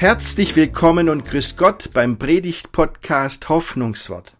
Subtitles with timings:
[0.00, 4.34] Herzlich willkommen und grüß Gott beim Predigt-Podcast Hoffnungswort.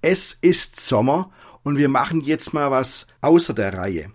[0.00, 1.30] Es ist Sommer
[1.62, 4.10] und wir machen jetzt mal was außer der Reihe.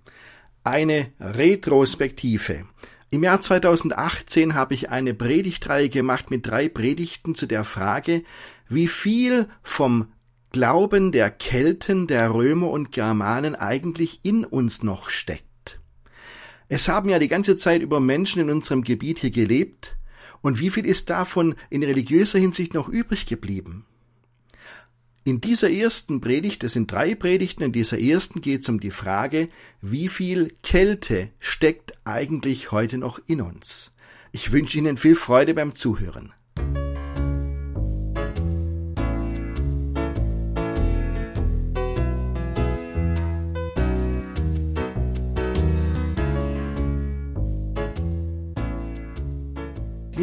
[0.63, 2.65] Eine Retrospektive.
[3.11, 8.23] Im Jahr 2018 habe ich eine Predigtreihe gemacht mit drei Predigten zu der Frage,
[8.67, 10.13] wie viel vom
[10.51, 15.79] Glauben der Kelten, der Römer und Germanen eigentlich in uns noch steckt.
[16.69, 19.95] Es haben ja die ganze Zeit über Menschen in unserem Gebiet hier gelebt,
[20.45, 23.83] und wie viel ist davon in religiöser Hinsicht noch übrig geblieben?
[25.23, 28.91] In dieser ersten Predigt, es sind drei Predigten, in dieser ersten geht es um die
[28.91, 29.49] Frage,
[29.81, 33.91] wie viel Kälte steckt eigentlich heute noch in uns?
[34.33, 36.31] Ich wünsche Ihnen viel Freude beim Zuhören.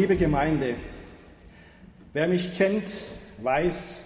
[0.03, 0.75] Liebe Gemeinde,
[2.11, 2.91] wer mich kennt,
[3.41, 4.01] weiß,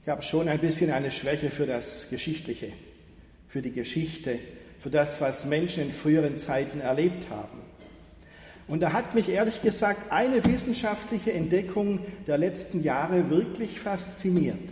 [0.00, 2.68] ich habe schon ein bisschen eine Schwäche für das Geschichtliche,
[3.48, 4.38] für die Geschichte,
[4.78, 7.62] für das, was Menschen in früheren Zeiten erlebt haben.
[8.68, 14.70] Und da hat mich ehrlich gesagt eine wissenschaftliche Entdeckung der letzten Jahre wirklich fasziniert.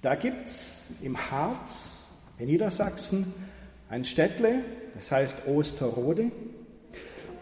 [0.00, 2.04] Da gibt es im Harz,
[2.38, 3.34] in Niedersachsen,
[3.88, 4.62] ein Städtle,
[4.94, 6.30] das heißt Osterode.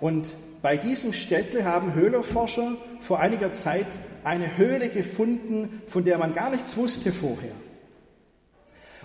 [0.01, 0.33] Und
[0.63, 3.87] bei diesem Städtle haben Höhlerforscher vor einiger Zeit
[4.23, 7.55] eine Höhle gefunden, von der man gar nichts wusste vorher.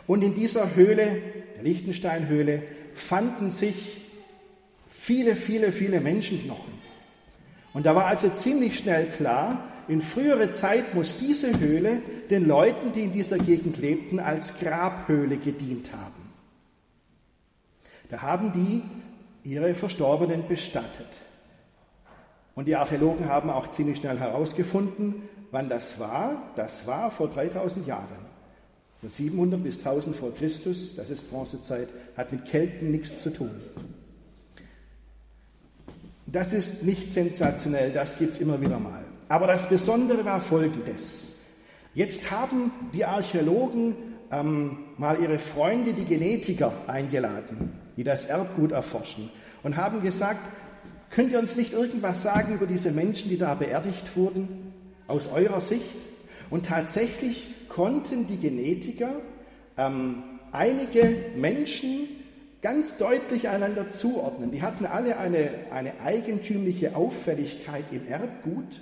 [0.05, 1.21] Und in dieser Höhle,
[1.55, 2.61] der Lichtensteinhöhle,
[2.93, 4.01] fanden sich
[4.89, 6.73] viele, viele, viele Menschenknochen.
[7.73, 12.91] Und da war also ziemlich schnell klar, in frühere Zeit muss diese Höhle den Leuten,
[12.91, 16.29] die in dieser Gegend lebten, als Grabhöhle gedient haben.
[18.09, 18.83] Da haben die
[19.49, 21.07] ihre Verstorbenen bestattet.
[22.57, 26.41] Und die Archäologen haben auch ziemlich schnell herausgefunden, wann das war.
[26.55, 28.25] Das war vor 3000 Jahren.
[28.99, 31.87] Von 700 bis 1000 vor Christus, das ist Bronzezeit,
[32.17, 33.51] hat mit Kelten nichts zu tun.
[36.25, 39.05] Das ist nicht sensationell, das gibt es immer wieder mal.
[39.29, 41.33] Aber das Besondere war folgendes.
[41.93, 43.95] Jetzt haben die Archäologen
[44.31, 49.29] ähm, mal ihre Freunde, die Genetiker, eingeladen, die das Erbgut erforschen,
[49.61, 50.41] und haben gesagt,
[51.09, 54.73] Könnt ihr uns nicht irgendwas sagen über diese Menschen, die da beerdigt wurden,
[55.07, 55.97] aus eurer Sicht?
[56.49, 59.21] Und tatsächlich konnten die Genetiker
[59.77, 62.07] ähm, einige Menschen
[62.61, 64.51] ganz deutlich einander zuordnen.
[64.51, 68.81] Die hatten alle eine, eine eigentümliche Auffälligkeit im Erbgut.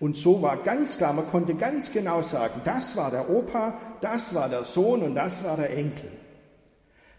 [0.00, 4.34] Und so war ganz klar, man konnte ganz genau sagen, das war der Opa, das
[4.34, 6.10] war der Sohn und das war der Enkel.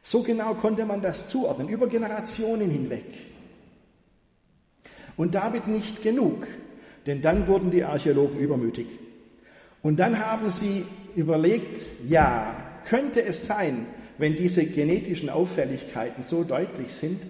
[0.03, 3.05] So genau konnte man das zuordnen, über Generationen hinweg.
[5.17, 6.47] Und damit nicht genug,
[7.05, 8.87] denn dann wurden die Archäologen übermütig.
[9.81, 10.83] Und dann haben sie
[11.15, 13.85] überlegt, ja, könnte es sein,
[14.17, 17.21] wenn diese genetischen Auffälligkeiten so deutlich sind,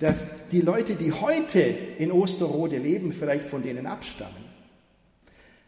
[0.00, 4.44] dass die Leute, die heute in Osterode leben, vielleicht von denen abstammen.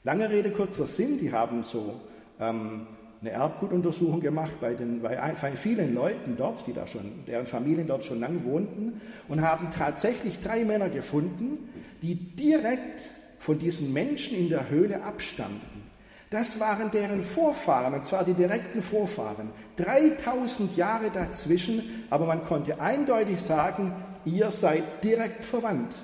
[0.04, 2.00] Lange Rede, kurzer Sinn, die haben so
[2.38, 2.86] ähm,
[3.20, 8.04] eine Erbgutuntersuchung gemacht bei, den, bei vielen Leuten dort, die da schon, deren Familien dort
[8.04, 11.68] schon lang wohnten, und haben tatsächlich drei Männer gefunden,
[12.02, 15.86] die direkt von diesen Menschen in der Höhle abstammten.
[16.30, 19.50] Das waren deren Vorfahren, und zwar die direkten Vorfahren.
[19.76, 23.92] 3000 Jahre dazwischen, aber man konnte eindeutig sagen,
[24.24, 25.94] ihr seid direkt verwandt.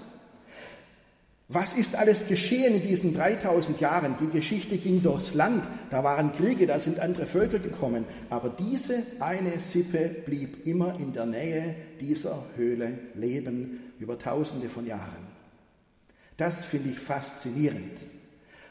[1.53, 4.15] Was ist alles geschehen in diesen 3000 Jahren?
[4.19, 9.03] Die Geschichte ging durchs Land, da waren Kriege, da sind andere Völker gekommen, aber diese
[9.21, 15.27] eine Sippe blieb immer in der Nähe dieser Höhle leben über tausende von Jahren.
[16.39, 17.99] Das finde ich faszinierend.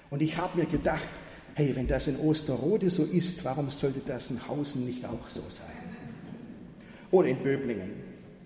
[0.09, 1.07] Und ich habe mir gedacht,
[1.54, 5.44] hey, wenn das in Osterode so ist, warum sollte das in Hausen nicht auch so
[5.50, 5.68] sein?
[7.12, 7.92] Oder in Böblingen.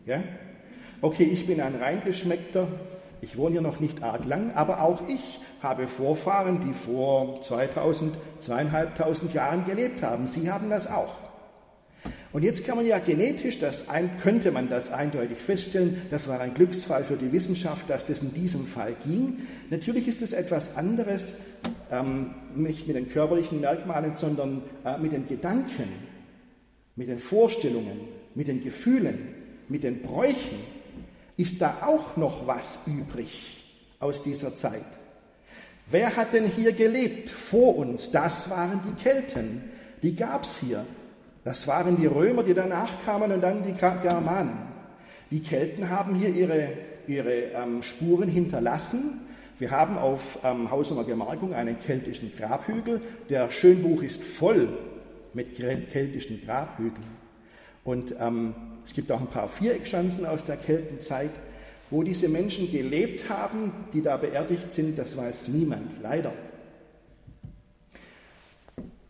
[0.06, 0.22] Ja?
[1.00, 2.68] Okay, ich bin ein reingeschmeckter
[3.25, 8.13] ich wohne hier noch nicht arg lang, aber auch ich habe Vorfahren, die vor 2000,
[8.39, 10.27] zweieinhalbtausend Jahren gelebt haben.
[10.27, 11.16] Sie haben das auch.
[12.31, 16.39] Und jetzt kann man ja genetisch, das ein, könnte man das eindeutig feststellen, das war
[16.39, 19.39] ein Glücksfall für die Wissenschaft, dass das in diesem Fall ging.
[19.71, 21.33] Natürlich ist es etwas anderes,
[21.92, 25.89] ähm, nicht mit den körperlichen Merkmalen, sondern äh, mit den Gedanken,
[26.95, 28.01] mit den Vorstellungen,
[28.36, 29.18] mit den Gefühlen,
[29.68, 30.75] mit den Bräuchen,
[31.38, 33.64] ist da auch noch was übrig
[34.00, 34.86] aus dieser Zeit?
[35.88, 38.12] Wer hat denn hier gelebt vor uns?
[38.12, 39.70] Das waren die Kelten.
[40.02, 40.86] Die gab's hier.
[41.44, 44.58] Das waren die Römer, die danach kamen und dann die Germanen.
[45.30, 46.70] Die Kelten haben hier ihre
[47.08, 49.22] ihre ähm, Spuren hinterlassen.
[49.58, 53.02] Wir haben auf ähm, Hausumer Gemarkung einen keltischen Grabhügel.
[53.30, 54.70] Der Schönbuch ist voll
[55.34, 57.26] mit keltischen Grabhügeln.
[57.84, 58.54] Und ähm,
[58.86, 61.32] es gibt auch ein paar Viereckschanzen aus der Keltenzeit,
[61.90, 64.98] wo diese Menschen gelebt haben, die da beerdigt sind.
[64.98, 66.34] Das weiß niemand, leider.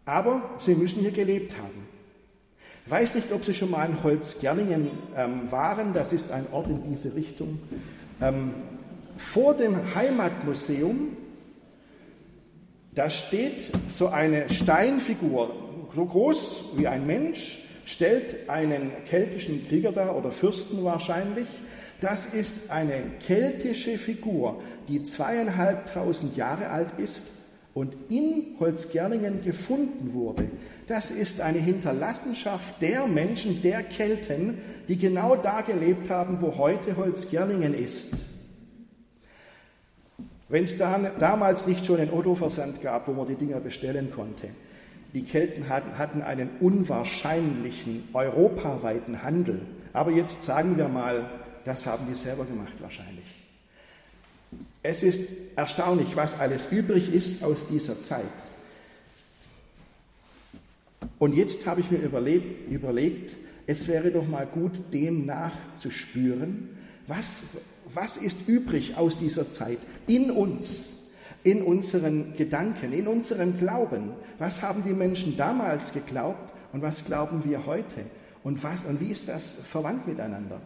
[0.06, 1.88] Aber sie müssen hier gelebt haben.
[2.86, 5.94] Ich weiß nicht, ob Sie schon mal in Holzgerlingen ähm, waren.
[5.94, 7.60] Das ist ein Ort in diese Richtung.
[8.22, 8.54] Ähm,
[9.18, 11.18] vor dem Heimatmuseum,
[12.94, 15.56] da steht so eine Steinfigur,
[15.96, 21.48] so groß wie ein Mensch, stellt einen keltischen Krieger dar oder Fürsten wahrscheinlich.
[22.02, 27.24] Das ist eine keltische Figur, die zweieinhalbtausend Jahre alt ist
[27.76, 30.50] und in Holzgerlingen gefunden wurde,
[30.88, 36.96] das ist eine Hinterlassenschaft der Menschen, der Kelten, die genau da gelebt haben, wo heute
[36.96, 38.14] Holzgerlingen ist.
[40.48, 44.50] Wenn es da, damals nicht schon einen Otto-Versand gab, wo man die Dinger bestellen konnte,
[45.16, 49.62] die Kelten hatten, einen unwahrscheinlichen europaweiten Handel.
[49.94, 51.30] Aber jetzt sagen wir mal,
[51.64, 53.26] das haben die selber gemacht wahrscheinlich.
[54.84, 55.22] Es ist
[55.56, 58.26] erstaunlich, was alles übrig ist aus dieser Zeit.
[61.18, 63.38] Und jetzt habe ich mir überlebt, überlegt,
[63.68, 66.70] es wäre doch mal gut, dem nachzuspüren,
[67.08, 67.44] was,
[67.94, 71.05] was ist übrig aus dieser Zeit in uns,
[71.46, 74.12] in unseren Gedanken, in unserem Glauben.
[74.40, 78.02] Was haben die Menschen damals geglaubt und was glauben wir heute?
[78.44, 80.60] Und was und wie ist das verwandt miteinander?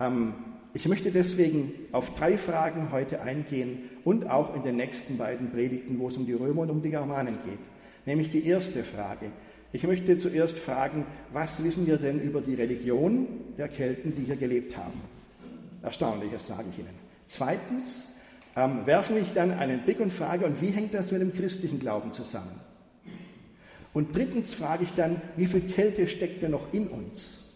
[0.00, 0.34] Ähm,
[0.74, 5.98] ich möchte deswegen auf drei Fragen heute eingehen und auch in den nächsten beiden Predigten,
[5.98, 7.58] wo es um die Römer und um die Germanen geht.
[8.06, 9.26] Nämlich die erste Frage.
[9.72, 13.26] Ich möchte zuerst fragen, was wissen wir denn über die Religion
[13.58, 15.00] der Kelten, die hier gelebt haben?
[15.82, 16.94] Erstaunliches sage ich Ihnen.
[17.26, 18.11] Zweitens
[18.56, 21.78] ähm, werfe ich dann einen Blick und frage, und wie hängt das mit dem christlichen
[21.78, 22.60] Glauben zusammen?
[23.94, 27.52] Und drittens frage ich dann, wie viel Kälte steckt denn noch in uns?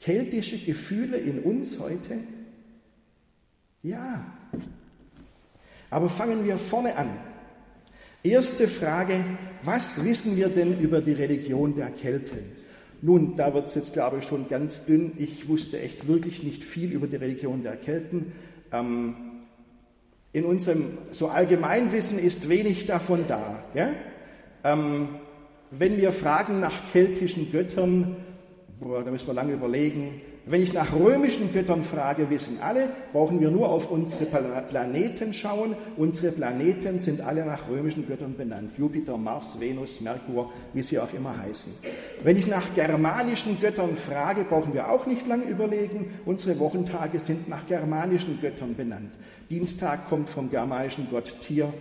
[0.00, 2.18] Keltische Gefühle in uns heute?
[3.82, 4.26] Ja.
[5.90, 7.10] Aber fangen wir vorne an.
[8.22, 9.24] Erste Frage,
[9.62, 12.38] was wissen wir denn über die Religion der Kelten?
[13.02, 15.12] Nun, da wird es jetzt, glaube ich, schon ganz dünn.
[15.18, 18.32] Ich wusste echt wirklich nicht viel über die Religion der Kelten.
[18.74, 19.14] Ähm,
[20.32, 23.62] in unserem so Allgemeinwissen ist wenig davon da.
[24.64, 25.08] Ähm,
[25.70, 28.16] wenn wir fragen nach keltischen Göttern,
[28.80, 30.20] boah, da müssen wir lange überlegen.
[30.46, 35.74] Wenn ich nach römischen Göttern frage, wissen alle, brauchen wir nur auf unsere Planeten schauen.
[35.96, 38.72] Unsere Planeten sind alle nach römischen Göttern benannt.
[38.76, 41.72] Jupiter, Mars, Venus, Merkur, wie sie auch immer heißen.
[42.22, 46.10] Wenn ich nach germanischen Göttern frage, brauchen wir auch nicht lange überlegen.
[46.26, 49.14] Unsere Wochentage sind nach germanischen Göttern benannt.
[49.48, 51.72] Dienstag kommt vom germanischen Gott Tier.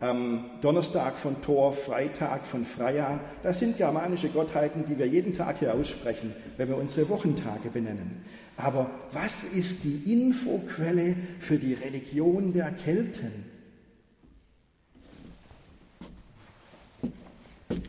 [0.00, 3.18] Ähm, Donnerstag von Thor, Freitag von Freya.
[3.42, 8.24] Das sind germanische Gottheiten, die wir jeden Tag hier aussprechen, wenn wir unsere Wochentage benennen.
[8.56, 13.44] Aber was ist die Infoquelle für die Religion der Kelten?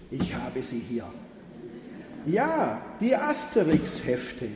[0.10, 1.06] Ich habe sie hier.
[2.26, 4.48] Ja, die Asterix-Hefte.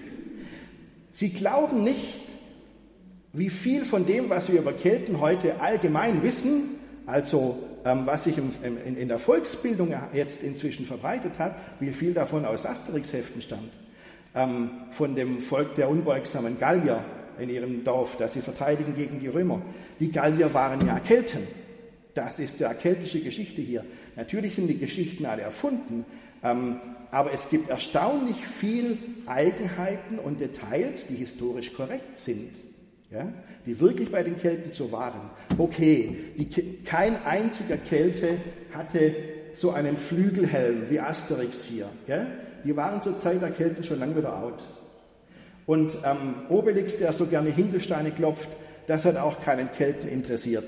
[1.12, 2.22] Sie glauben nicht,
[3.32, 6.73] wie viel von dem, was wir über Kelten heute allgemein wissen,
[7.06, 12.14] also ähm, was sich im, im, in der Volksbildung jetzt inzwischen verbreitet hat, wie viel
[12.14, 13.72] davon aus Asterix-Heften stammt.
[14.36, 17.04] Ähm, von dem Volk der unbeugsamen Gallier
[17.40, 19.62] in ihrem Dorf, das sie verteidigen gegen die Römer.
[20.00, 21.48] Die Gallier waren ja Kelten.
[22.14, 23.84] Das ist ja keltische Geschichte hier.
[24.16, 26.06] Natürlich sind die Geschichten alle erfunden,
[26.44, 26.80] ähm,
[27.12, 32.52] aber es gibt erstaunlich viel Eigenheiten und Details, die historisch korrekt sind
[33.14, 33.28] ja,
[33.66, 35.30] die wirklich bei den Kelten so waren.
[35.58, 38.38] Okay, die, kein einziger Kelte
[38.74, 39.14] hatte
[39.54, 41.88] so einen Flügelhelm wie Asterix hier.
[42.08, 42.26] Ja?
[42.64, 44.66] Die waren zur Zeit der Kelten schon lange wieder out.
[45.66, 48.50] Und ähm, Obelix, der so gerne Hinkelsteine klopft,
[48.88, 50.68] das hat auch keinen Kelten interessiert.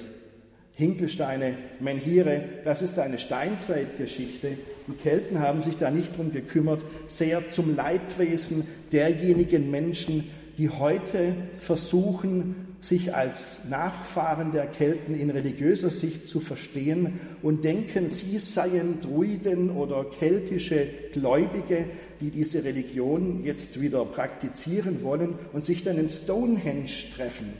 [0.75, 4.57] Hinkelsteine, Menhire, das ist eine Steinzeitgeschichte.
[4.87, 11.35] Die Kelten haben sich da nicht drum gekümmert, sehr zum Leidwesen derjenigen Menschen, die heute
[11.59, 19.01] versuchen, sich als Nachfahren der Kelten in religiöser Sicht zu verstehen und denken, sie seien
[19.01, 21.85] Druiden oder keltische Gläubige,
[22.21, 27.53] die diese Religion jetzt wieder praktizieren wollen und sich dann in Stonehenge treffen,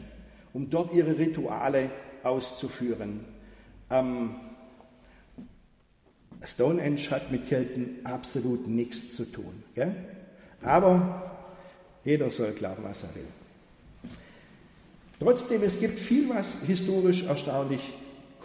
[0.53, 1.89] um dort ihre Rituale
[2.21, 3.21] auszuführen.
[3.89, 4.35] Ähm,
[6.43, 9.63] Stonehenge hat mit Kelten absolut nichts zu tun.
[9.73, 9.95] Gell?
[10.61, 11.34] Aber
[12.05, 13.27] jeder soll glauben, was er will.
[15.19, 17.81] Trotzdem, es gibt viel, was historisch erstaunlich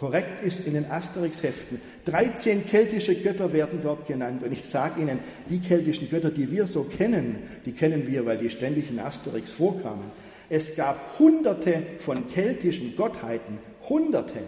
[0.01, 1.79] korrekt ist in den Asterix-Heften.
[2.05, 4.41] 13 keltische Götter werden dort genannt.
[4.41, 8.39] Und ich sage Ihnen, die keltischen Götter, die wir so kennen, die kennen wir, weil
[8.39, 10.11] die ständig in Asterix vorkamen.
[10.49, 14.39] Es gab hunderte von keltischen Gottheiten, hunderte.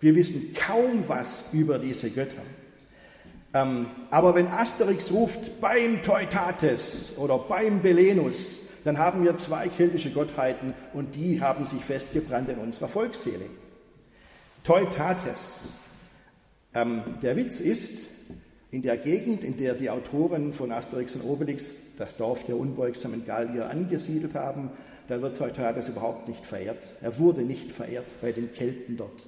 [0.00, 2.42] Wir wissen kaum was über diese Götter.
[3.52, 10.10] Ähm, aber wenn Asterix ruft beim Teutates oder beim Belenus, dann haben wir zwei keltische
[10.10, 13.46] Gottheiten und die haben sich festgebrannt in unserer Volksseele.
[14.64, 15.72] Teutates.
[16.74, 18.06] Ähm, der Witz ist,
[18.70, 23.26] in der Gegend, in der die Autoren von Asterix und Obelix das Dorf der unbeugsamen
[23.26, 24.70] Gallier angesiedelt haben,
[25.08, 26.84] da wird Teutates überhaupt nicht verehrt.
[27.00, 29.26] Er wurde nicht verehrt bei den Kelten dort.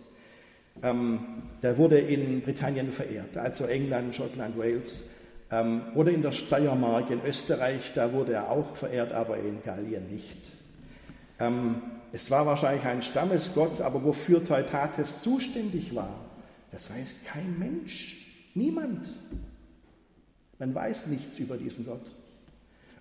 [0.83, 1.19] Ähm,
[1.63, 5.03] der wurde in Britannien verehrt, also England, Schottland, Wales.
[5.51, 10.11] Ähm, oder in der Steiermark in Österreich, da wurde er auch verehrt, aber in Gallien
[10.11, 10.39] nicht.
[11.39, 16.21] Ähm, es war wahrscheinlich ein Stammesgott, aber wofür Teutates zuständig war,
[16.71, 18.17] das weiß kein Mensch,
[18.55, 19.09] niemand.
[20.59, 22.05] Man weiß nichts über diesen Gott.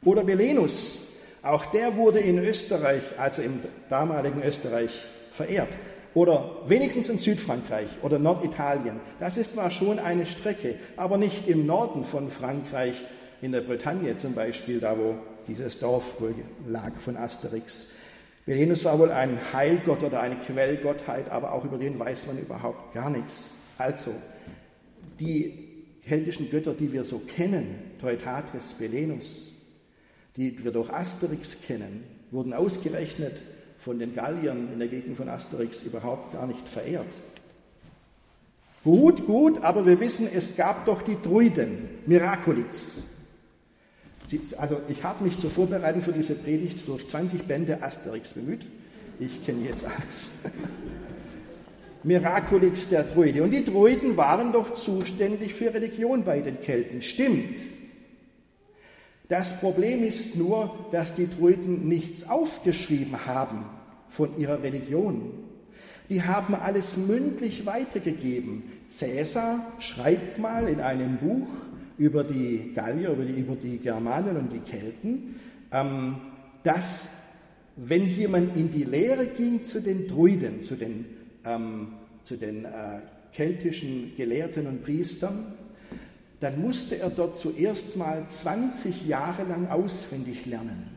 [0.04, 1.08] Oder Belenus,
[1.44, 3.60] auch der wurde in Österreich, also im
[3.90, 4.92] damaligen Österreich,
[5.32, 5.70] verehrt.
[6.14, 9.00] Oder wenigstens in Südfrankreich oder Norditalien.
[9.20, 13.06] Das ist zwar schon eine Strecke, aber nicht im Norden von Frankreich,
[13.42, 15.16] in der Bretagne zum Beispiel, da wo
[15.48, 16.16] dieses Dorf
[16.68, 17.88] lag von Asterix.
[18.46, 22.94] Belenus war wohl ein Heilgott oder eine Quellgottheit, aber auch über den weiß man überhaupt
[22.94, 23.52] gar nichts.
[23.78, 24.12] Also,
[25.20, 25.72] die
[26.06, 29.52] keltischen Götter, die wir so kennen, Teutates, Belenus,
[30.36, 33.42] die wir durch Asterix kennen, wurden ausgerechnet
[33.82, 37.14] von den Galliern in der Gegend von Asterix überhaupt gar nicht verehrt.
[38.84, 43.04] Gut, gut, aber wir wissen, es gab doch die Druiden, Miraculix.
[44.58, 48.66] Also ich habe mich zur Vorbereitung für diese Predigt durch 20 Bände Asterix bemüht.
[49.20, 50.30] Ich kenne jetzt alles.
[52.04, 53.44] Miraculix der Druide.
[53.44, 57.02] Und die Druiden waren doch zuständig für Religion bei den Kelten.
[57.02, 57.60] Stimmt.
[59.32, 63.64] Das Problem ist nur, dass die Druiden nichts aufgeschrieben haben
[64.10, 65.32] von ihrer Religion.
[66.10, 68.64] Die haben alles mündlich weitergegeben.
[68.90, 71.48] Cäsar schreibt mal in einem Buch
[71.98, 75.40] über die Gallier, über die, über die Germanen und die Kelten,
[75.72, 76.18] ähm,
[76.64, 77.08] dass
[77.78, 81.06] wenn jemand in die Lehre ging zu den Druiden, zu den,
[81.46, 81.94] ähm,
[82.26, 83.00] zu den äh,
[83.32, 85.54] keltischen Gelehrten und Priestern,
[86.42, 90.90] dann musste er dort zuerst mal 20 Jahre lang auswendig lernen.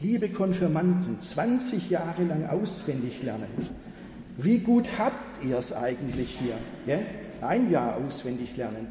[0.00, 3.50] Liebe Konfirmanden, 20 Jahre lang auswendig lernen.
[4.38, 6.54] Wie gut habt ihr es eigentlich hier?
[6.86, 7.00] Ja?
[7.46, 8.86] Ein Jahr auswendig lernen.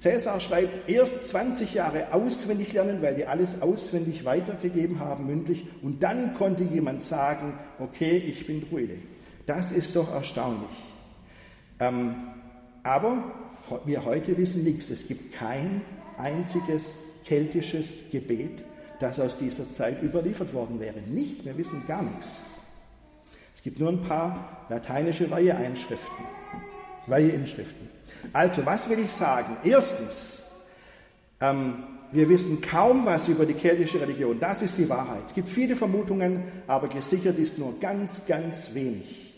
[0.00, 6.02] Cäsar schreibt, erst 20 Jahre auswendig lernen, weil die alles auswendig weitergegeben haben, mündlich, und
[6.02, 8.98] dann konnte jemand sagen, okay, ich bin Druide.
[9.46, 10.70] Das ist doch erstaunlich.
[11.80, 12.14] Ähm,
[12.82, 13.47] aber
[13.84, 14.90] wir heute wissen nichts.
[14.90, 15.82] Es gibt kein
[16.16, 18.64] einziges keltisches Gebet,
[19.00, 21.00] das aus dieser Zeit überliefert worden wäre.
[21.00, 22.46] Nichts, wir wissen gar nichts.
[23.54, 26.24] Es gibt nur ein paar lateinische Weiheeinschriften,
[27.06, 27.88] Weiheinschriften.
[28.32, 29.56] Also, was will ich sagen?
[29.64, 30.44] Erstens,
[31.40, 34.40] ähm, wir wissen kaum was über die keltische Religion.
[34.40, 35.24] Das ist die Wahrheit.
[35.26, 39.34] Es gibt viele Vermutungen, aber gesichert ist nur ganz, ganz wenig.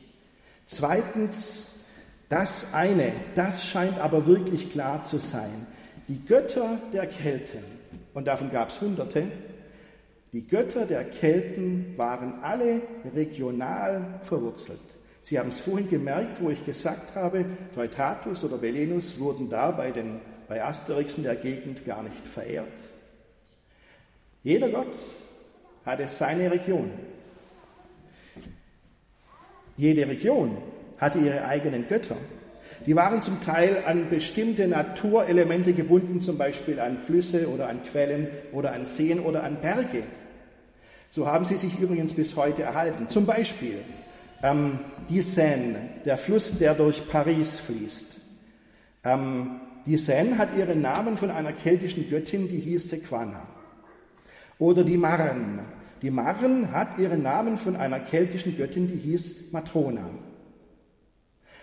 [0.66, 1.69] Zweitens,
[2.30, 5.66] das eine, das scheint aber wirklich klar zu sein.
[6.08, 7.64] Die Götter der Kelten,
[8.14, 9.26] und davon gab es Hunderte,
[10.32, 12.82] die Götter der Kelten waren alle
[13.14, 14.78] regional verwurzelt.
[15.22, 17.44] Sie haben es vorhin gemerkt, wo ich gesagt habe,
[17.74, 22.78] Teutatus oder Belenus wurden da bei, den, bei Asterix der Gegend gar nicht verehrt.
[24.44, 24.94] Jeder Gott
[25.84, 26.90] hatte seine Region.
[29.76, 30.56] Jede Region
[31.00, 32.16] hatte ihre eigenen Götter.
[32.86, 38.28] Die waren zum Teil an bestimmte Naturelemente gebunden, zum Beispiel an Flüsse oder an Quellen
[38.52, 40.02] oder an Seen oder an Berge.
[41.10, 43.08] So haben sie sich übrigens bis heute erhalten.
[43.08, 43.82] Zum Beispiel
[44.42, 44.78] ähm,
[45.08, 48.06] die Seine, der Fluss, der durch Paris fließt.
[49.04, 53.46] Ähm, die Seine hat ihren Namen von einer keltischen Göttin, die hieß Sequana.
[54.58, 55.64] Oder die Marne.
[56.00, 60.10] Die Marne hat ihren Namen von einer keltischen Göttin, die hieß Matrona.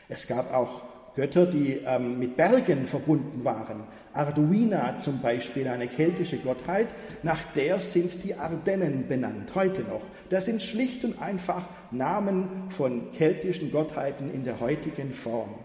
[0.09, 0.83] Es gab auch
[1.15, 3.83] Götter, die ähm, mit Bergen verbunden waren.
[4.13, 6.87] Arduina zum Beispiel, eine keltische Gottheit,
[7.23, 10.03] nach der sind die Ardennen benannt, heute noch.
[10.29, 15.55] Das sind schlicht und einfach Namen von keltischen Gottheiten in der heutigen Form.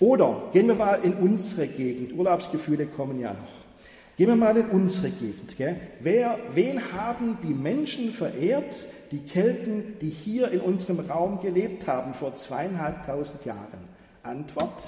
[0.00, 3.61] Oder gehen wir mal in unsere Gegend, Urlaubsgefühle kommen ja noch.
[4.16, 5.56] Gehen wir mal in unsere Gegend.
[5.56, 5.80] Gell?
[6.00, 12.12] Wer, wen haben die Menschen verehrt, die Kelten, die hier in unserem Raum gelebt haben
[12.12, 13.88] vor zweieinhalbtausend Jahren?
[14.22, 14.82] Antwort,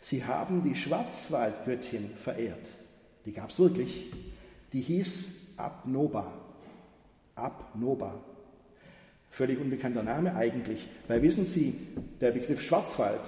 [0.00, 2.66] sie haben die Schwarzwaldgöttin verehrt.
[3.26, 4.12] Die gab es wirklich.
[4.72, 6.32] Die hieß Abnoba.
[7.34, 8.18] Abnoba.
[9.30, 11.78] Völlig unbekannter Name eigentlich, weil wissen Sie,
[12.22, 13.20] der Begriff Schwarzwald,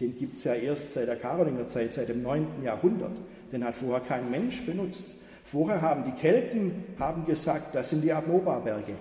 [0.00, 2.62] den gibt es ja erst seit der Karolingerzeit, seit dem 9.
[2.62, 3.16] Jahrhundert.
[3.52, 5.06] Den hat vorher kein Mensch benutzt.
[5.44, 8.94] Vorher haben die Kelten haben gesagt, das sind die Abnoba-Berge,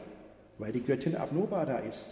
[0.59, 2.05] weil die Göttin Abnoba da ist.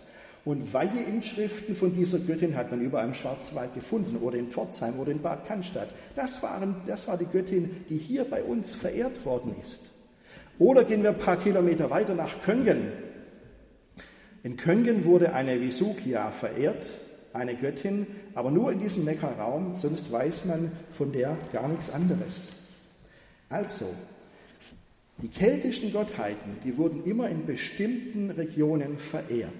[0.44, 5.12] Und Weiheinschriften von dieser Göttin hat man überall im Schwarzwald gefunden oder in Pforzheim oder
[5.12, 5.90] in Bad Cannstatt.
[6.16, 9.92] Das, waren, das war die Göttin, die hier bei uns verehrt worden ist.
[10.58, 12.92] Oder gehen wir ein paar Kilometer weiter nach Köngen.
[14.42, 16.88] In Köngen wurde eine Visukia verehrt,
[17.34, 22.54] eine Göttin, aber nur in diesem Neckarraum, sonst weiß man von der gar nichts anderes.
[23.50, 23.86] Also,
[25.22, 29.52] die keltischen Gottheiten, die wurden immer in bestimmten Regionen verehrt.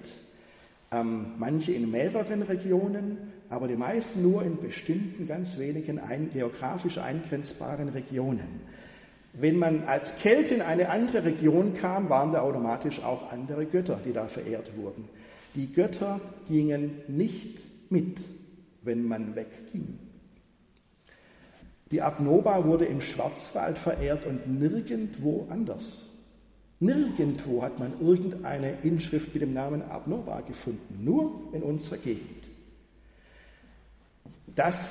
[0.90, 6.98] Ähm, manche in mehreren Regionen, aber die meisten nur in bestimmten, ganz wenigen ein, geografisch
[6.98, 8.60] eingrenzbaren Regionen.
[9.34, 13.98] Wenn man als Kelt in eine andere Region kam, waren da automatisch auch andere Götter,
[14.04, 15.08] die da verehrt wurden.
[15.54, 18.18] Die Götter gingen nicht mit,
[18.82, 19.98] wenn man wegging.
[21.90, 26.06] Die Abnoba wurde im Schwarzwald verehrt und nirgendwo anders.
[26.80, 32.48] Nirgendwo hat man irgendeine Inschrift mit dem Namen Abnoba gefunden, nur in unserer Gegend.
[34.54, 34.90] Das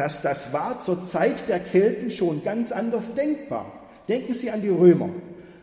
[0.00, 3.70] dass das war zur Zeit der Kelten schon ganz anders denkbar.
[4.08, 5.10] Denken Sie an die Römer.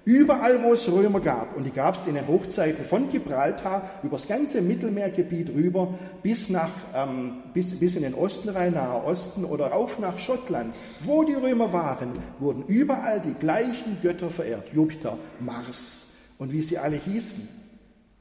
[0.08, 4.16] Überall, wo es Römer gab, und die gab es in den Hochzeiten von Gibraltar über
[4.16, 9.44] das ganze Mittelmeergebiet rüber bis, nach, ähm, bis, bis in den Osten rein, Nahe Osten
[9.44, 14.72] oder rauf nach Schottland, wo die Römer waren, wurden überall die gleichen Götter verehrt.
[14.74, 17.46] Jupiter, Mars und wie sie alle hießen.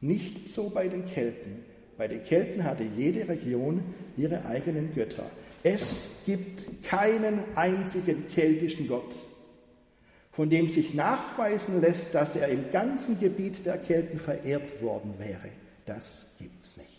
[0.01, 1.65] Nicht so bei den Kelten.
[1.97, 3.81] Bei den Kelten hatte jede Region
[4.17, 5.31] ihre eigenen Götter.
[5.63, 9.21] Es gibt keinen einzigen keltischen Gott,
[10.37, 15.49] von dem sich nachweisen lässt, dass er im ganzen Gebiet der Kelten verehrt worden wäre.
[15.87, 16.91] Das gibt es nicht.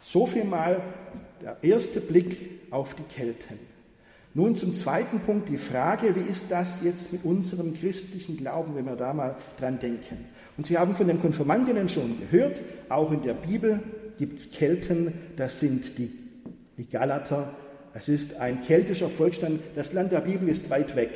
[0.00, 0.80] So viel mal
[1.42, 3.58] der erste Blick auf die Kelten.
[4.32, 8.84] Nun zum zweiten Punkt die Frage, wie ist das jetzt mit unserem christlichen Glauben, wenn
[8.84, 10.24] wir da mal dran denken.
[10.56, 13.82] Und Sie haben von den Konfirmandinnen schon gehört, auch in der Bibel
[14.18, 16.12] gibt es Kelten, das sind die,
[16.78, 17.56] die Galater.
[17.92, 19.60] Es ist ein keltischer Volksstand.
[19.74, 21.10] Das Land der Bibel ist weit weg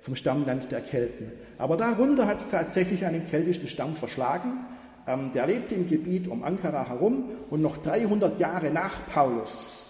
[0.00, 1.32] vom Stammland der Kelten.
[1.58, 4.64] Aber darunter hat es tatsächlich einen keltischen Stamm verschlagen.
[5.06, 9.88] Ähm, der lebte im Gebiet um Ankara herum und noch 300 Jahre nach Paulus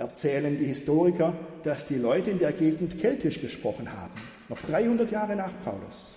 [0.00, 4.14] erzählen die Historiker, dass die Leute in der Gegend keltisch gesprochen haben.
[4.48, 6.16] Noch 300 Jahre nach Paulus.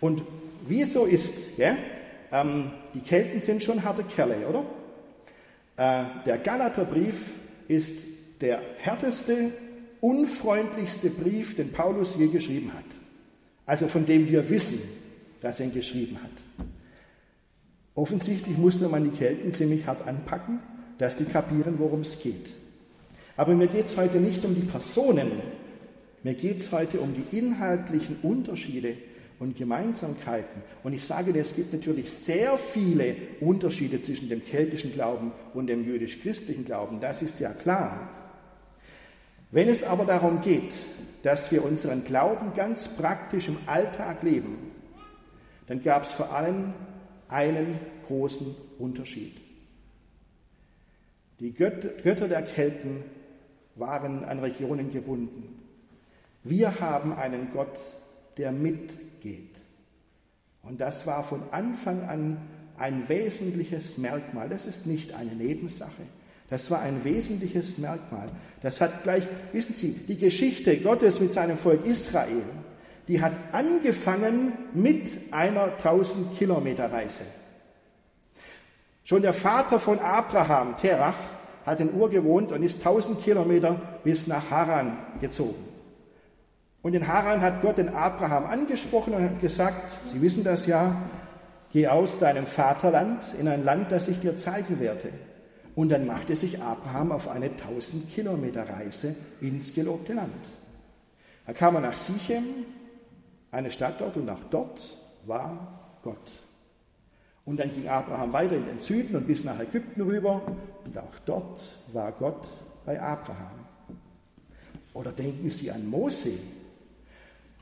[0.00, 0.22] Und
[0.66, 1.76] wie es so ist, ja,
[2.32, 4.64] ähm, die Kelten sind schon harte Kerle, oder?
[5.76, 7.16] Äh, der Galaterbrief
[7.68, 7.98] ist
[8.40, 9.52] der härteste,
[10.00, 12.84] unfreundlichste Brief, den Paulus je geschrieben hat.
[13.66, 14.78] Also von dem wir wissen,
[15.40, 16.66] dass er ihn geschrieben hat.
[17.94, 20.60] Offensichtlich musste man die Kelten ziemlich hart anpacken,
[20.98, 22.50] dass die kapieren, worum es geht.
[23.36, 25.30] Aber mir geht es heute nicht um die Personen,
[26.22, 28.94] mir geht es heute um die inhaltlichen Unterschiede
[29.38, 30.62] und Gemeinsamkeiten.
[30.82, 35.68] Und ich sage dir, es gibt natürlich sehr viele Unterschiede zwischen dem keltischen Glauben und
[35.68, 37.00] dem jüdisch-christlichen Glauben.
[37.00, 38.10] Das ist ja klar.
[39.50, 40.74] Wenn es aber darum geht,
[41.22, 44.58] dass wir unseren Glauben ganz praktisch im Alltag leben,
[45.66, 46.72] dann gab es vor allem
[47.28, 49.36] einen großen Unterschied.
[51.40, 53.04] Die Götter der Kelten
[53.76, 55.60] waren an Regionen gebunden.
[56.42, 57.78] Wir haben einen Gott,
[58.36, 59.62] der mitgeht.
[60.62, 62.38] Und das war von Anfang an
[62.76, 64.48] ein wesentliches Merkmal.
[64.48, 66.02] Das ist nicht eine Nebensache.
[66.50, 68.28] Das war ein wesentliches Merkmal.
[68.62, 72.42] Das hat gleich, wissen Sie, die Geschichte Gottes mit seinem Volk Israel,
[73.06, 77.24] die hat angefangen mit einer 1000 Kilometer Reise.
[79.04, 81.14] Schon der Vater von Abraham, Terach,
[81.64, 85.64] hat in Ur gewohnt und ist 1000 Kilometer bis nach Haran gezogen.
[86.82, 90.96] Und in Haran hat Gott den Abraham angesprochen und hat gesagt, Sie wissen das ja,
[91.72, 95.10] geh aus deinem Vaterland in ein Land, das ich dir zeigen werde.
[95.78, 100.34] Und dann machte sich Abraham auf eine 1000 Kilometer Reise ins gelobte Land.
[101.46, 102.42] Da kam er nach Sichem,
[103.52, 106.32] eine Stadt dort, und auch dort war Gott.
[107.44, 110.42] Und dann ging Abraham weiter in den Süden und bis nach Ägypten rüber,
[110.84, 111.62] und auch dort
[111.92, 112.48] war Gott
[112.84, 113.60] bei Abraham.
[114.94, 116.32] Oder denken Sie an Mose.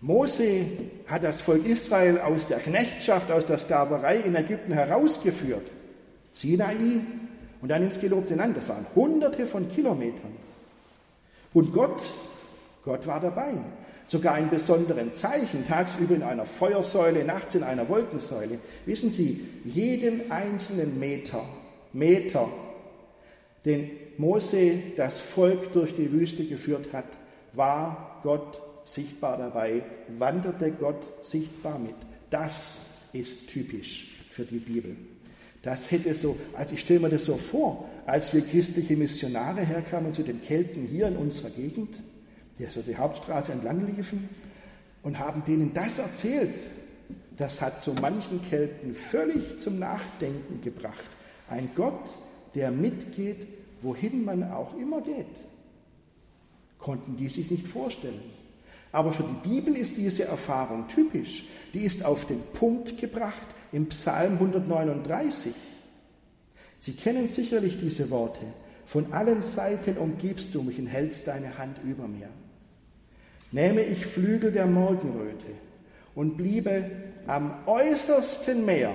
[0.01, 0.65] Mose
[1.07, 5.71] hat das Volk Israel aus der Knechtschaft, aus der Sklaverei in Ägypten herausgeführt.
[6.33, 7.03] Sinai
[7.67, 8.57] und dann ins gelobte Land.
[8.57, 10.31] Das waren hunderte von Kilometern.
[11.53, 12.01] Und Gott,
[12.85, 13.55] Gott war dabei.
[14.07, 18.61] Sogar in besonderen Zeichen, tagsüber in einer Feuersäule, nachts in einer Wolkensäule.
[18.85, 21.43] Wissen Sie, jeden einzelnen Meter,
[21.93, 22.49] Meter,
[23.65, 27.19] den Mose das Volk durch die Wüste geführt hat,
[27.53, 29.83] war Gott sichtbar dabei,
[30.21, 31.97] wanderte Gott sichtbar mit.
[32.31, 34.97] Das ist typisch für die Bibel.
[35.67, 40.15] Das hätte so, also ich stelle mir das so vor, als wir christliche Missionare herkamen
[40.15, 42.01] zu den Kelten hier in unserer Gegend,
[42.59, 44.29] die so die Hauptstraße entlang liefen
[45.03, 46.55] und haben denen das erzählt.
[47.37, 51.05] Das hat so manchen Kelten völlig zum Nachdenken gebracht.
[51.49, 52.17] Ein Gott,
[52.55, 53.49] der mitgeht,
[53.83, 55.27] wohin man auch immer geht
[56.79, 58.23] konnten die sich nicht vorstellen.
[58.93, 61.45] Aber für die Bibel ist diese Erfahrung typisch.
[61.75, 65.53] Die ist auf den Punkt gebracht im Psalm 139.
[66.79, 68.41] Sie kennen sicherlich diese Worte.
[68.87, 72.29] Von allen Seiten umgibst du mich und hältst deine Hand über mir.
[73.53, 75.49] Nähme ich Flügel der Morgenröte
[76.15, 76.91] und bliebe
[77.27, 78.95] am äußersten Meer,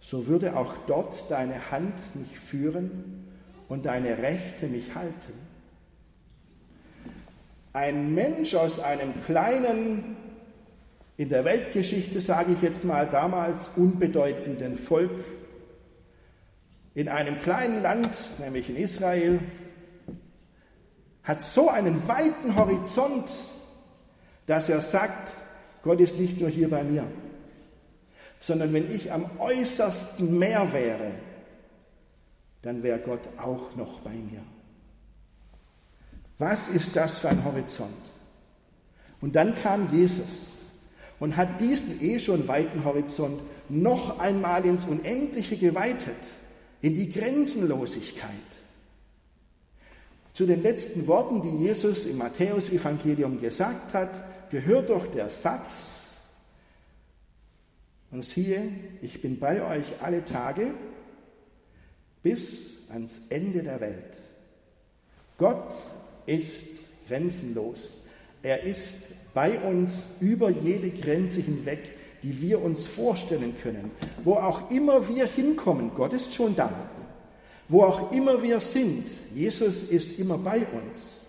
[0.00, 3.26] so würde auch dort deine Hand mich führen
[3.68, 5.34] und deine Rechte mich halten.
[7.74, 10.16] Ein Mensch aus einem kleinen,
[11.16, 15.12] in der Weltgeschichte sage ich jetzt mal damals unbedeutenden Volk,
[16.94, 19.40] in einem kleinen Land, nämlich in Israel,
[21.22, 23.30] hat so einen weiten Horizont,
[24.46, 25.36] dass er sagt,
[25.82, 27.04] Gott ist nicht nur hier bei mir,
[28.40, 31.12] sondern wenn ich am äußersten Meer wäre,
[32.62, 34.42] dann wäre Gott auch noch bei mir.
[36.38, 37.90] Was ist das für ein Horizont?
[39.20, 40.61] Und dann kam Jesus
[41.22, 46.16] und hat diesen eh schon weiten Horizont noch einmal ins Unendliche geweitet,
[46.80, 48.28] in die Grenzenlosigkeit.
[50.32, 56.20] Zu den letzten Worten, die Jesus im Matthäusevangelium gesagt hat, gehört doch der Satz,
[58.10, 60.74] und siehe, ich bin bei euch alle Tage
[62.24, 64.16] bis ans Ende der Welt.
[65.38, 65.72] Gott
[66.26, 66.66] ist
[67.06, 68.00] grenzenlos.
[68.42, 68.96] Er ist
[69.34, 71.80] bei uns über jede Grenze hinweg,
[72.22, 73.90] die wir uns vorstellen können.
[74.22, 76.72] Wo auch immer wir hinkommen, Gott ist schon da.
[77.68, 81.26] Wo auch immer wir sind, Jesus ist immer bei uns.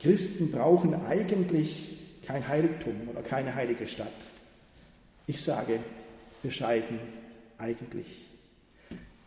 [0.00, 4.06] Christen brauchen eigentlich kein Heiligtum oder keine heilige Stadt.
[5.26, 5.80] Ich sage
[6.42, 6.98] bescheiden
[7.58, 8.06] eigentlich.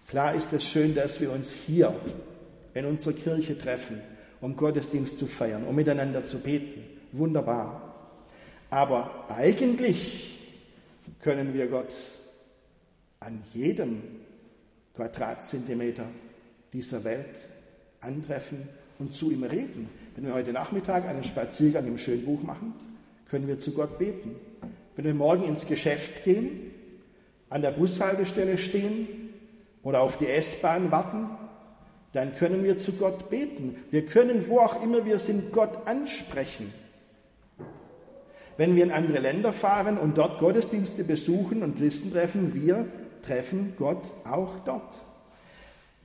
[0.08, 1.93] Klar ist es schön, dass wir uns hier
[2.73, 4.01] in unserer Kirche treffen
[4.41, 6.84] um Gottesdienst zu feiern, um miteinander zu beten.
[7.12, 7.93] Wunderbar.
[8.69, 10.39] Aber eigentlich
[11.21, 11.95] können wir Gott
[13.19, 14.02] an jedem
[14.95, 16.06] Quadratzentimeter
[16.74, 17.47] dieser Welt
[18.00, 19.89] antreffen und zu ihm reden.
[20.15, 22.74] Wenn wir heute Nachmittag einen Spaziergang im Schönbuch machen,
[23.30, 24.36] können wir zu Gott beten.
[24.95, 26.71] Wenn wir morgen ins Geschäft gehen,
[27.50, 29.08] an der Bushaltestelle stehen
[29.84, 31.30] oder auf die S-Bahn warten,
[32.13, 33.76] dann können wir zu Gott beten.
[33.89, 36.74] Wir können, wo auch immer wir sind, Gott ansprechen.
[38.62, 42.86] Wenn wir in andere Länder fahren und dort Gottesdienste besuchen und Christen treffen, wir
[43.24, 45.02] treffen Gott auch dort.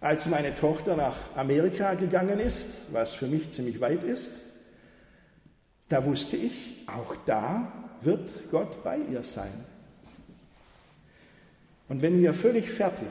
[0.01, 4.41] Als meine Tochter nach Amerika gegangen ist, was für mich ziemlich weit ist,
[5.91, 9.53] da wusste ich, auch da wird Gott bei ihr sein.
[11.91, 13.09] Und wenn wir völlig fertig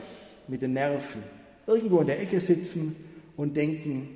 [0.48, 1.22] mit den Nerven
[1.68, 2.96] irgendwo in der Ecke sitzen
[3.36, 4.08] und denken,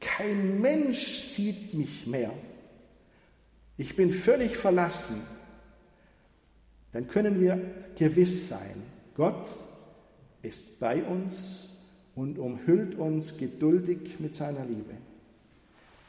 [0.00, 2.32] kein Mensch sieht mich mehr.
[3.78, 5.22] Ich bin völlig verlassen.
[6.92, 7.60] Dann können wir
[7.96, 8.82] gewiss sein,
[9.14, 9.48] Gott
[10.42, 11.68] ist bei uns
[12.14, 14.94] und umhüllt uns geduldig mit seiner Liebe.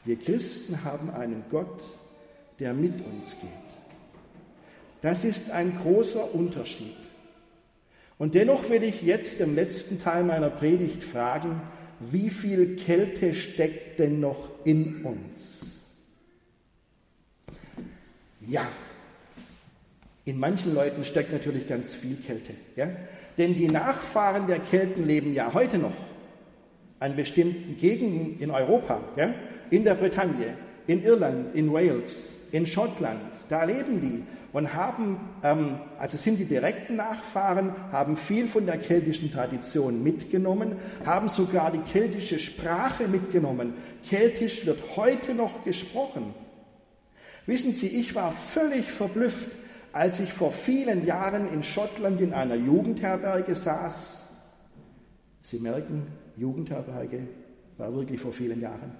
[0.04, 1.82] Wir Christen haben einen Gott,
[2.58, 3.50] der mit uns geht.
[5.02, 6.96] Das ist ein großer Unterschied.
[8.18, 11.62] Und dennoch will ich jetzt im letzten Teil meiner Predigt fragen,
[12.00, 15.79] wie viel Kälte steckt denn noch in uns?
[18.50, 18.66] Ja,
[20.24, 22.52] in manchen Leuten steckt natürlich ganz viel Kälte.
[22.74, 22.88] Ja?
[23.38, 25.94] Denn die Nachfahren der Kelten leben ja heute noch
[26.98, 29.32] an bestimmten Gegenden in Europa, ja?
[29.70, 30.56] in der Bretagne,
[30.88, 33.20] in Irland, in Wales, in Schottland.
[33.48, 38.78] Da leben die und haben, ähm, also sind die direkten Nachfahren, haben viel von der
[38.78, 40.72] keltischen Tradition mitgenommen,
[41.06, 43.74] haben sogar die keltische Sprache mitgenommen.
[44.04, 46.34] Keltisch wird heute noch gesprochen.
[47.46, 49.48] Wissen Sie, ich war völlig verblüfft,
[49.92, 54.22] als ich vor vielen Jahren in Schottland in einer Jugendherberge saß.
[55.42, 57.26] Sie merken, Jugendherberge
[57.78, 58.92] war wirklich vor vielen Jahren.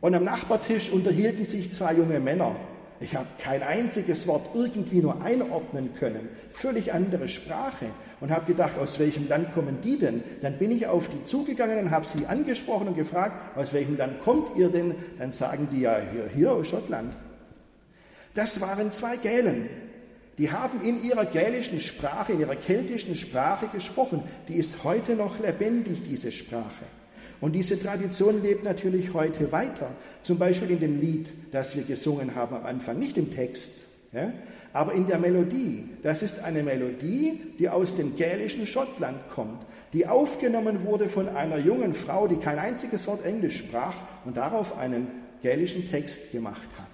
[0.00, 2.56] Und am Nachbartisch unterhielten sich zwei junge Männer.
[2.98, 6.28] Ich habe kein einziges Wort irgendwie nur einordnen können.
[6.50, 7.86] Völlig andere Sprache.
[8.22, 10.22] Und habe gedacht, aus welchem Land kommen die denn?
[10.42, 14.20] Dann bin ich auf die zugegangen und habe sie angesprochen und gefragt, aus welchem Land
[14.20, 14.94] kommt ihr denn?
[15.18, 17.16] Dann sagen die ja hier, hier aus Schottland.
[18.34, 19.68] Das waren zwei Gälen.
[20.38, 24.22] Die haben in ihrer gälischen Sprache, in ihrer keltischen Sprache gesprochen.
[24.46, 26.84] Die ist heute noch lebendig, diese Sprache.
[27.40, 29.90] Und diese Tradition lebt natürlich heute weiter.
[30.22, 33.72] Zum Beispiel in dem Lied, das wir gesungen haben am Anfang, nicht im Text,
[34.12, 34.32] ja,
[34.72, 35.88] aber in der Melodie.
[36.02, 41.58] Das ist eine Melodie, die aus dem gälischen Schottland kommt, die aufgenommen wurde von einer
[41.58, 45.08] jungen Frau, die kein einziges Wort Englisch sprach und darauf einen
[45.42, 46.88] gälischen Text gemacht hat.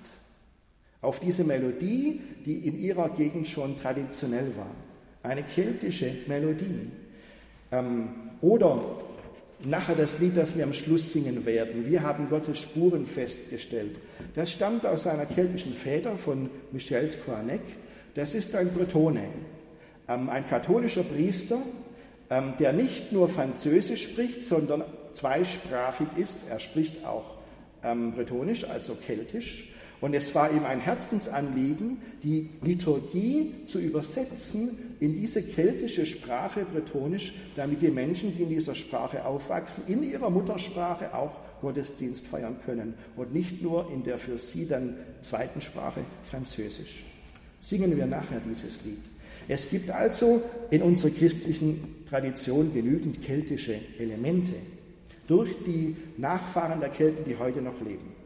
[1.01, 4.71] Auf diese Melodie, die in ihrer Gegend schon traditionell war.
[5.23, 6.91] Eine keltische Melodie.
[7.71, 8.09] Ähm,
[8.41, 8.81] oder
[9.64, 11.85] Nachher das Lied, das wir am Schluss singen werden.
[11.85, 13.99] Wir haben Gottes Spuren festgestellt.
[14.37, 17.62] Das stammt aus einer keltischen Väter von Michel Squarneck.
[18.14, 19.25] Das ist ein Bretone,
[20.07, 21.61] ähm, ein katholischer Priester,
[22.31, 26.38] ähm, der nicht nur Französisch spricht, sondern zweisprachig ist.
[26.49, 27.38] Er spricht auch
[27.83, 29.73] ähm, Bretonisch, also Keltisch.
[30.00, 37.34] Und es war ihm ein Herzensanliegen, die Liturgie zu übersetzen in diese keltische Sprache bretonisch,
[37.56, 42.94] damit die Menschen, die in dieser Sprache aufwachsen, in ihrer Muttersprache auch Gottesdienst feiern können
[43.16, 47.04] und nicht nur in der für sie dann zweiten Sprache Französisch.
[47.61, 49.02] Singen wir nachher dieses Lied.
[49.48, 54.52] Es gibt also in unserer christlichen Tradition genügend keltische Elemente
[55.26, 58.17] durch die Nachfahren der Kelten, die heute noch leben.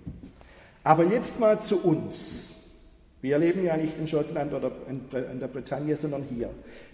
[0.85, 2.51] Aber jetzt mal zu uns.
[3.21, 6.51] Wir leben ja nicht in Schottland oder in der Bretagne, sondern hier.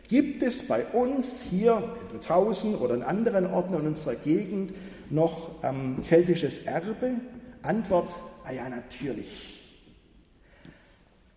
[0.09, 4.75] Gibt es bei uns hier in Brethausen oder in anderen Orten in unserer Gegend
[5.09, 7.15] noch ähm, keltisches Erbe?
[7.63, 8.09] Antwort,
[8.45, 9.55] ah ja, natürlich.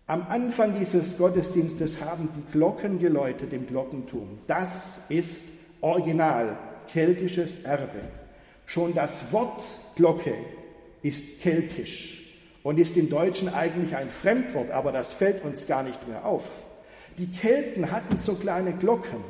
[0.06, 4.40] Am Anfang dieses Gottesdienstes haben die Glocken geläutet im Glockenturm.
[4.46, 5.44] Das ist
[5.80, 6.58] original
[6.92, 8.00] keltisches Erbe.
[8.66, 9.62] Schon das Wort
[9.96, 10.34] Glocke
[11.02, 12.21] ist keltisch
[12.62, 16.44] und ist im Deutschen eigentlich ein Fremdwort, aber das fällt uns gar nicht mehr auf.
[17.18, 19.22] Die Kelten hatten so kleine Glocken,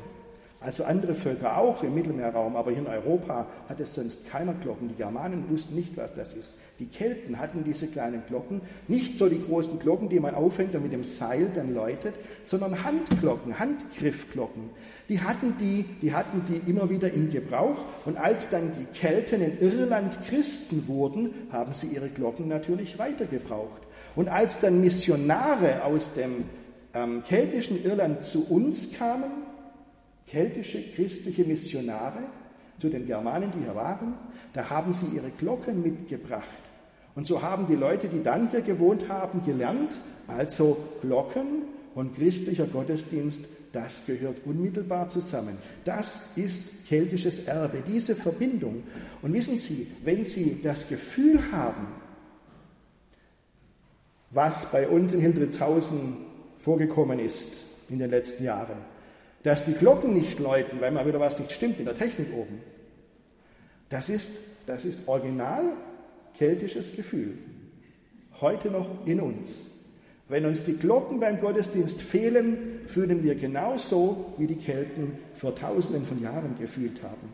[0.64, 4.88] also andere Völker auch im Mittelmeerraum, aber hier in Europa hat es sonst keiner Glocken.
[4.88, 6.53] Die Germanen wussten nicht, was das ist.
[6.79, 10.83] Die Kelten hatten diese kleinen Glocken, nicht so die großen Glocken, die man aufhängt und
[10.83, 14.70] mit dem Seil dann läutet, sondern Handglocken, Handgriffglocken.
[15.09, 19.42] Die hatten die, die hatten die immer wieder in Gebrauch und als dann die Kelten
[19.42, 23.83] in Irland Christen wurden, haben sie ihre Glocken natürlich weitergebraucht.
[24.16, 26.44] Und als dann Missionare aus dem
[26.94, 29.31] ähm, keltischen Irland zu uns kamen,
[30.27, 32.21] keltische christliche Missionare
[32.79, 34.15] zu den Germanen, die hier waren,
[34.53, 36.47] da haben sie ihre Glocken mitgebracht.
[37.15, 41.63] Und so haben die Leute, die dann hier gewohnt haben, gelernt, also Glocken
[41.95, 43.41] und christlicher Gottesdienst,
[43.73, 45.57] das gehört unmittelbar zusammen.
[45.85, 48.83] Das ist keltisches Erbe, diese Verbindung.
[49.23, 51.87] Und wissen Sie, wenn Sie das Gefühl haben,
[54.31, 56.17] was bei uns in Hildritzhausen
[56.59, 58.92] vorgekommen ist in den letzten Jahren,
[59.43, 62.61] dass die Glocken nicht läuten, weil mal wieder was nicht stimmt in der Technik oben.
[63.89, 64.31] Das ist,
[64.67, 65.65] das ist original
[66.39, 67.39] keltisches Gefühl.
[68.41, 69.71] Heute noch in uns.
[70.29, 76.07] Wenn uns die Glocken beim Gottesdienst fehlen, fühlen wir genauso, wie die Kelten vor tausenden
[76.07, 77.33] von Jahren gefühlt haben.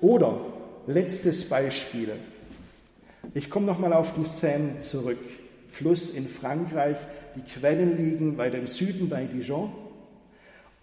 [0.00, 0.38] Oder
[0.86, 2.10] letztes Beispiel.
[3.32, 5.18] Ich komme nochmal auf die Seine zurück.
[5.70, 6.96] Fluss in Frankreich.
[7.36, 9.72] Die Quellen liegen weiter im Süden bei Dijon.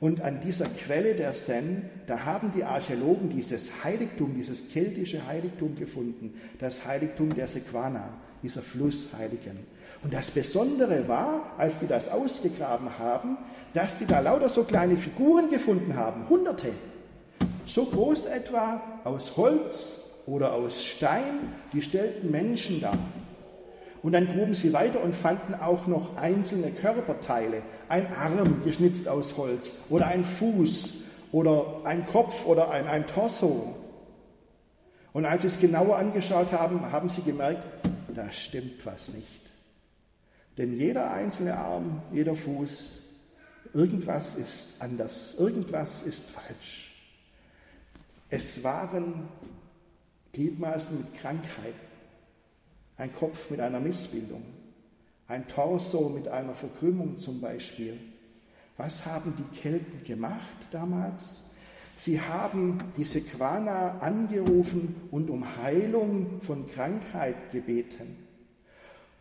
[0.04, 5.78] Und an dieser Quelle der Seine, da haben die Archäologen dieses Heiligtum, dieses keltische Heiligtum
[5.78, 8.10] gefunden, das Heiligtum der Sequana,
[8.44, 9.60] dieser Flussheiligen.
[10.04, 13.38] Und das Besondere war, als die das ausgegraben haben,
[13.72, 16.74] dass die da lauter so kleine Figuren gefunden haben, Hunderte,
[17.66, 22.98] so groß etwa aus Holz oder aus Stein, die stellten Menschen dar.
[24.04, 29.38] Und dann gruben sie weiter und fanden auch noch einzelne Körperteile, ein Arm geschnitzt aus
[29.38, 30.96] Holz oder ein Fuß
[31.32, 33.76] oder ein Kopf oder ein, ein Torso.
[35.14, 37.66] Und als sie es genauer angeschaut haben, haben sie gemerkt,
[38.14, 39.54] da stimmt was nicht.
[40.58, 43.00] Denn jeder einzelne Arm, jeder Fuß,
[43.74, 46.94] irgendwas ist anders, irgendwas ist falsch.
[48.30, 49.30] Es waren
[50.34, 51.93] Gliedmaßen mit Krankheiten,
[52.98, 54.44] ein Kopf mit einer Missbildung,
[55.28, 57.98] ein Torso mit einer Verkrümmung zum Beispiel.
[58.78, 61.52] Was haben die Kelten gemacht damals?
[61.96, 68.18] Sie haben die Sequana angerufen und um Heilung von Krankheit gebeten.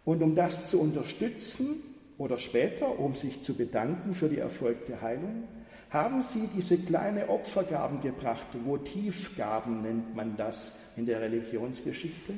[0.05, 1.77] Und um das zu unterstützen
[2.19, 5.45] oder später, um sich zu bedanken für die erfolgte Heilung,
[5.91, 8.47] haben sie diese kleine Opfergaben gebracht.
[8.65, 12.33] Votivgaben nennt man das in der Religionsgeschichte.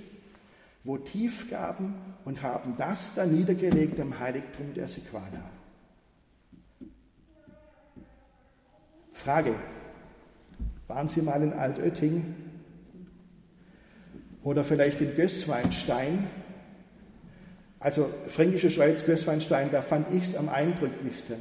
[0.84, 1.94] Votivgaben
[2.26, 5.50] und haben das dann niedergelegt am Heiligtum der Sequana.
[9.14, 9.54] Frage,
[10.86, 12.34] waren Sie mal in Altötting
[14.42, 16.26] oder vielleicht in Gößweinstein?
[17.80, 21.36] Also Fränkische Schweiz, Gößweinstein, da fand ich es am eindrücklichsten.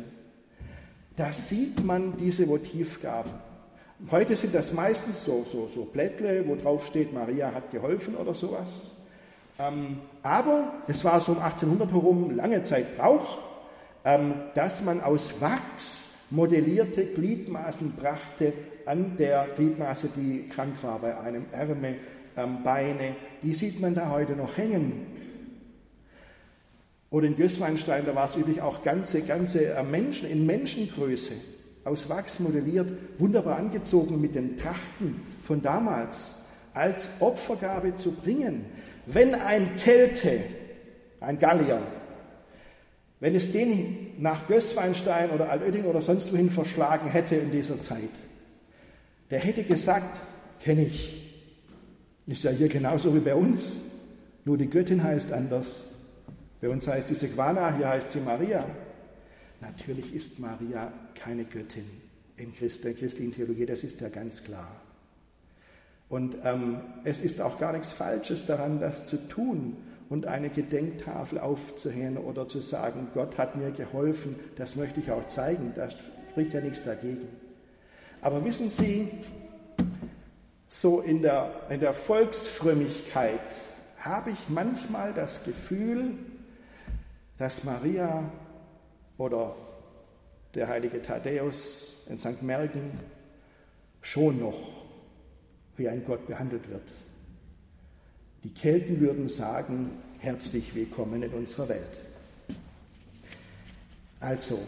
[1.17, 3.31] Da sieht man diese Votivgaben.
[4.09, 8.33] Heute sind das meistens so, so, so Blättle, wo drauf steht, Maria hat geholfen oder
[8.33, 8.92] sowas.
[9.59, 13.39] Ähm, aber es war so um 1800 herum lange Zeit Brauch,
[14.03, 18.53] ähm, dass man aus Wachs modellierte Gliedmaßen brachte
[18.85, 21.95] an der Gliedmaße, die krank war bei einem Ärmel,
[22.35, 23.15] ähm, Beine.
[23.43, 25.07] Die sieht man da heute noch hängen.
[27.11, 31.33] Oder in Gößweinstein, da war es üblich auch ganze, ganze äh, Menschen in Menschengröße,
[31.83, 36.42] aus Wachs modelliert, wunderbar angezogen mit den Trachten von damals,
[36.73, 38.65] als Opfergabe zu bringen.
[39.05, 40.39] Wenn ein Kelte,
[41.19, 41.81] ein Gallier,
[43.19, 48.09] wenn es den nach Gößweinstein oder Altötting oder sonst wohin verschlagen hätte in dieser Zeit,
[49.29, 50.21] der hätte gesagt,
[50.61, 51.21] kenne ich.
[52.27, 53.77] Ist ja hier genauso wie bei uns.
[54.45, 55.85] Nur die Göttin heißt anders.
[56.61, 58.65] Bei uns heißt sie Sequana, hier heißt sie Maria.
[59.61, 61.85] Natürlich ist Maria keine Göttin
[62.37, 64.82] in der christlichen Theologie, das ist ja ganz klar.
[66.13, 69.77] Und ähm, es ist auch gar nichts Falsches daran, das zu tun
[70.09, 75.27] und eine Gedenktafel aufzuhängen oder zu sagen, Gott hat mir geholfen, das möchte ich auch
[75.27, 75.89] zeigen, da
[76.29, 77.27] spricht ja nichts dagegen.
[78.21, 79.09] Aber wissen Sie,
[80.67, 83.39] so in der, in der Volksfrömmigkeit
[83.97, 86.11] habe ich manchmal das Gefühl,
[87.39, 88.29] dass Maria
[89.17, 89.55] oder
[90.53, 92.43] der heilige Thaddäus in St.
[92.43, 92.99] Mergen
[94.03, 94.82] schon noch
[95.77, 96.89] wie ein Gott behandelt wird.
[98.43, 101.99] Die Kelten würden sagen, herzlich willkommen in unserer Welt.
[104.19, 104.59] Also,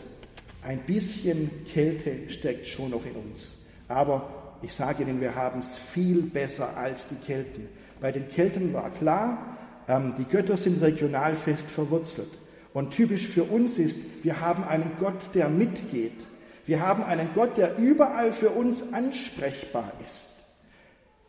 [0.64, 3.58] ein bisschen Kälte steckt schon noch in uns.
[3.88, 7.68] Aber ich sage Ihnen, wir haben es viel besser als die Kelten.
[8.02, 12.32] Bei den Kelten war klar, ähm, die Götter sind regional fest verwurzelt.
[12.74, 16.26] Und typisch für uns ist, wir haben einen Gott, der mitgeht.
[16.66, 20.30] Wir haben einen Gott, der überall für uns ansprechbar ist.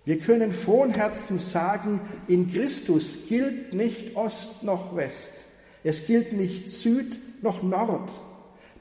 [0.07, 5.33] Wir können frohen Herzens sagen, in Christus gilt nicht Ost noch West.
[5.83, 8.13] Es gilt nicht Süd noch Nord.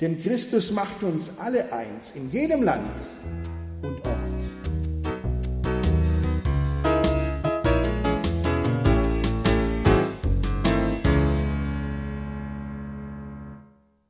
[0.01, 3.01] Denn Christus macht uns alle eins, in jedem Land,